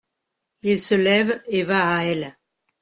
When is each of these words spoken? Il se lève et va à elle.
Il 0.63 0.81
se 0.81 0.95
lève 0.95 1.43
et 1.45 1.61
va 1.61 1.97
à 1.97 2.03
elle. 2.05 2.35